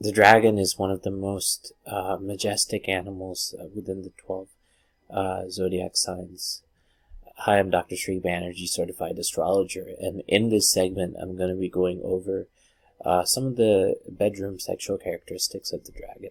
the 0.00 0.12
dragon 0.12 0.58
is 0.58 0.78
one 0.78 0.90
of 0.90 1.02
the 1.02 1.10
most 1.10 1.72
uh, 1.86 2.16
majestic 2.20 2.88
animals 2.88 3.54
uh, 3.60 3.64
within 3.74 4.02
the 4.02 4.12
12 4.24 4.48
uh, 5.10 5.50
zodiac 5.50 5.92
signs. 5.94 6.62
Hi, 7.38 7.58
I'm 7.58 7.70
Dr. 7.70 7.96
Sri 7.96 8.20
Banerjee, 8.20 8.68
certified 8.68 9.18
astrologer, 9.18 9.86
and 10.00 10.22
in 10.26 10.50
this 10.50 10.70
segment, 10.70 11.16
I'm 11.20 11.36
going 11.36 11.50
to 11.50 11.60
be 11.60 11.68
going 11.68 12.00
over 12.04 12.46
uh, 13.04 13.24
some 13.24 13.46
of 13.46 13.56
the 13.56 13.96
bedroom 14.08 14.58
sexual 14.58 14.98
characteristics 14.98 15.72
of 15.72 15.84
the 15.84 15.92
dragon. 15.92 16.30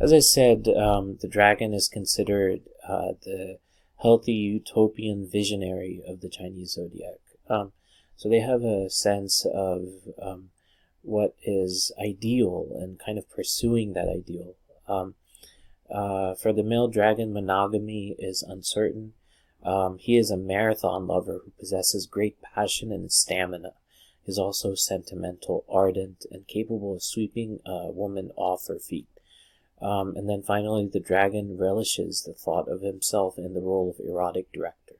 As 0.00 0.12
I 0.12 0.20
said, 0.20 0.68
um, 0.68 1.18
the 1.20 1.28
dragon 1.28 1.74
is 1.74 1.88
considered 1.88 2.60
uh, 2.86 3.12
the 3.24 3.58
healthy 3.96 4.32
utopian 4.32 5.28
visionary 5.30 6.00
of 6.06 6.20
the 6.20 6.28
Chinese 6.28 6.72
zodiac. 6.72 7.18
Um, 7.50 7.72
so 8.18 8.28
they 8.28 8.40
have 8.40 8.64
a 8.64 8.90
sense 8.90 9.46
of 9.54 9.84
um, 10.20 10.50
what 11.02 11.36
is 11.44 11.92
ideal 12.04 12.66
and 12.74 12.98
kind 12.98 13.16
of 13.16 13.30
pursuing 13.30 13.92
that 13.92 14.08
ideal. 14.08 14.56
Um, 14.88 15.14
uh, 15.88 16.34
for 16.34 16.52
the 16.52 16.64
male 16.64 16.88
dragon, 16.88 17.32
monogamy 17.32 18.16
is 18.18 18.42
uncertain. 18.42 19.12
Um, 19.62 19.98
he 19.98 20.16
is 20.16 20.32
a 20.32 20.36
marathon 20.36 21.06
lover 21.06 21.42
who 21.44 21.52
possesses 21.60 22.08
great 22.10 22.42
passion 22.42 22.90
and 22.90 23.12
stamina. 23.12 23.74
He 24.24 24.32
is 24.32 24.38
also 24.38 24.74
sentimental, 24.74 25.64
ardent, 25.68 26.26
and 26.32 26.48
capable 26.48 26.96
of 26.96 27.04
sweeping 27.04 27.60
a 27.64 27.86
woman 27.86 28.32
off 28.34 28.66
her 28.66 28.80
feet. 28.80 29.06
Um, 29.80 30.16
and 30.16 30.28
then 30.28 30.42
finally, 30.42 30.88
the 30.92 30.98
dragon 30.98 31.56
relishes 31.56 32.22
the 32.22 32.34
thought 32.34 32.66
of 32.66 32.82
himself 32.82 33.38
in 33.38 33.54
the 33.54 33.62
role 33.62 33.90
of 33.90 34.04
erotic 34.04 34.50
director 34.52 34.96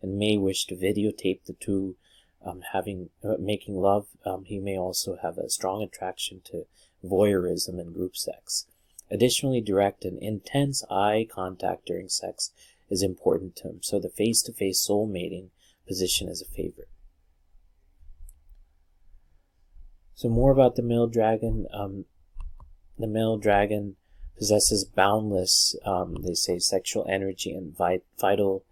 and 0.00 0.16
may 0.16 0.38
wish 0.38 0.64
to 0.66 0.74
videotape 0.74 1.44
the 1.44 1.52
two 1.52 1.96
um, 2.44 2.62
having 2.72 3.10
uh, 3.24 3.36
making 3.38 3.76
love. 3.76 4.06
Um, 4.24 4.44
he 4.44 4.58
may 4.58 4.76
also 4.76 5.18
have 5.22 5.38
a 5.38 5.50
strong 5.50 5.82
attraction 5.82 6.40
to 6.46 6.66
voyeurism 7.04 7.80
and 7.80 7.94
group 7.94 8.16
sex. 8.16 8.66
Additionally, 9.10 9.60
direct 9.60 10.04
and 10.04 10.18
intense 10.18 10.84
eye 10.90 11.26
contact 11.30 11.86
during 11.86 12.08
sex 12.08 12.52
is 12.88 13.02
important 13.02 13.56
to 13.56 13.68
him, 13.68 13.78
so 13.82 13.98
the 13.98 14.08
face 14.08 14.42
to 14.42 14.52
face 14.52 14.80
soul 14.80 15.06
mating 15.06 15.50
position 15.86 16.28
is 16.28 16.40
a 16.40 16.46
favorite. 16.46 16.88
So, 20.14 20.28
more 20.28 20.52
about 20.52 20.76
the 20.76 20.82
male 20.82 21.06
dragon. 21.06 21.66
Um, 21.72 22.04
the 22.98 23.06
male 23.06 23.38
dragon 23.38 23.96
possesses 24.38 24.84
boundless, 24.84 25.76
um, 25.84 26.16
they 26.22 26.34
say, 26.34 26.58
sexual 26.58 27.06
energy 27.08 27.52
and 27.52 27.76
vital 27.76 28.64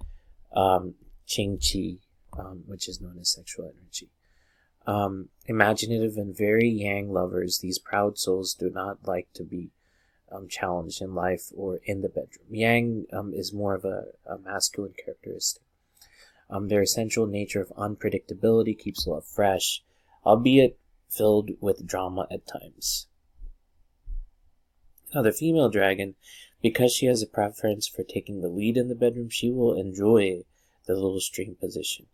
um, 0.55 0.95
qing 1.29 1.59
qi, 1.59 1.99
um, 2.41 2.65
which 2.67 2.89
is 2.89 3.01
known 3.01 3.19
as 3.21 3.29
sexual 3.29 3.67
energy. 3.67 4.09
Um, 4.87 5.29
imaginative 5.47 6.17
and 6.17 6.37
very 6.37 6.69
yang 6.69 7.13
lovers, 7.13 7.59
these 7.59 7.79
proud 7.79 8.19
souls 8.19 8.55
do 8.55 8.71
not 8.71 9.07
like 9.07 9.29
to 9.35 9.45
be 9.45 9.71
um, 10.33 10.49
challenged 10.49 11.03
in 11.03 11.15
life 11.15 11.53
or 11.55 11.81
in 11.85 12.01
the 12.01 12.09
bedroom. 12.09 12.47
Yang 12.51 13.07
um, 13.13 13.35
is 13.35 13.53
more 13.53 13.75
of 13.75 13.85
a, 13.85 14.05
a 14.27 14.39
masculine 14.39 14.95
characteristic. 15.05 15.63
Um, 16.49 16.69
their 16.69 16.83
essential 16.83 17.27
nature 17.27 17.61
of 17.61 17.73
unpredictability 17.77 18.77
keeps 18.79 19.07
love 19.07 19.25
fresh, 19.25 19.83
albeit 20.25 20.79
filled 21.09 21.51
with 21.61 21.87
drama 21.87 22.27
at 22.31 22.47
times. 22.47 23.07
Now, 25.15 25.23
the 25.23 25.33
female 25.33 25.69
dragon, 25.69 26.15
because 26.63 26.93
she 26.93 27.07
has 27.07 27.23
a 27.23 27.27
preference 27.27 27.89
for 27.89 28.05
taking 28.05 28.41
the 28.41 28.49
lead 28.49 28.77
in 28.77 28.89
the 28.89 28.95
bedroom, 28.95 29.29
she 29.29 29.51
will 29.51 29.79
enjoy 29.79 30.45
the 30.87 30.95
little 30.95 31.21
stream 31.21 31.57
position. 31.61 32.07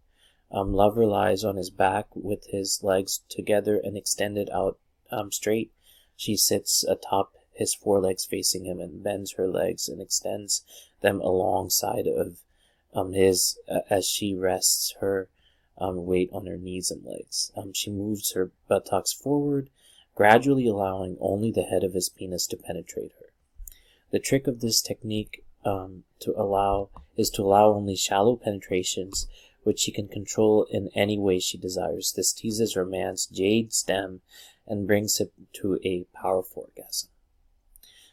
Um, 0.50 0.72
lover 0.72 1.06
lies 1.06 1.44
on 1.44 1.56
his 1.56 1.70
back 1.70 2.06
with 2.14 2.46
his 2.46 2.80
legs 2.82 3.20
together 3.28 3.80
and 3.82 3.96
extended 3.96 4.48
out 4.50 4.78
um, 5.10 5.32
straight. 5.32 5.72
She 6.16 6.36
sits 6.36 6.84
atop 6.84 7.32
his 7.52 7.74
forelegs 7.74 8.24
facing 8.24 8.64
him 8.64 8.80
and 8.80 9.02
bends 9.02 9.32
her 9.32 9.48
legs 9.48 9.88
and 9.88 10.00
extends 10.00 10.62
them 11.00 11.20
alongside 11.20 12.06
of 12.06 12.38
um, 12.94 13.12
his 13.12 13.58
uh, 13.68 13.80
as 13.90 14.06
she 14.06 14.34
rests 14.34 14.94
her 15.00 15.28
um, 15.78 16.06
weight 16.06 16.30
on 16.32 16.46
her 16.46 16.56
knees 16.56 16.90
and 16.90 17.04
legs. 17.04 17.50
Um, 17.56 17.72
she 17.74 17.90
moves 17.90 18.32
her 18.32 18.50
buttocks 18.68 19.12
forward, 19.12 19.68
gradually 20.14 20.66
allowing 20.66 21.16
only 21.20 21.50
the 21.50 21.64
head 21.64 21.84
of 21.84 21.94
his 21.94 22.08
penis 22.08 22.46
to 22.48 22.56
penetrate 22.56 23.12
her. 23.20 23.26
The 24.10 24.18
trick 24.18 24.46
of 24.46 24.60
this 24.60 24.80
technique 24.80 25.44
um, 25.64 26.04
to 26.20 26.32
allow 26.40 26.90
is 27.16 27.28
to 27.30 27.42
allow 27.42 27.72
only 27.72 27.96
shallow 27.96 28.36
penetrations 28.36 29.26
which 29.66 29.80
she 29.80 29.90
can 29.90 30.06
control 30.06 30.64
in 30.70 30.88
any 30.94 31.18
way 31.18 31.40
she 31.40 31.58
desires. 31.58 32.12
This 32.14 32.32
teases 32.32 32.74
her 32.74 32.86
man's 32.86 33.26
jade 33.26 33.72
stem 33.72 34.20
and 34.64 34.86
brings 34.86 35.20
it 35.20 35.32
to 35.54 35.80
a 35.84 36.06
powerful 36.14 36.70
orgasm. 36.76 37.10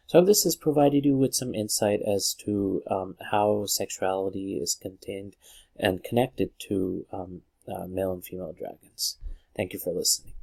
So 0.08 0.22
this 0.22 0.44
has 0.46 0.56
provided 0.56 1.06
you 1.06 1.16
with 1.16 1.36
some 1.36 1.54
insight 1.54 2.02
as 2.02 2.36
to 2.46 2.82
um, 2.90 3.18
how 3.32 3.68
sexuality 3.68 4.58
is 4.60 4.74
contained 4.74 5.36
and 5.78 6.04
connected 6.04 6.50
to 6.70 7.06
um, 7.14 7.42
uh, 7.68 7.86
male 7.86 8.14
and 8.14 8.26
female 8.26 8.54
dragons. 8.58 9.20
Thank 9.56 9.74
you 9.74 9.80
for 9.80 9.94
listening. 9.94 10.34